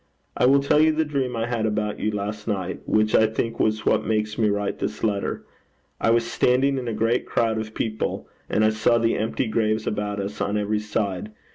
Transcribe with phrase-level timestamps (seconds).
[0.35, 3.59] I will tell you the dream I had about you last night, which I think
[3.59, 5.45] was what makes me write this letter.
[5.99, 9.85] I was standing in a great crowd of people, and I saw the empty graves
[9.85, 11.31] about us on every side.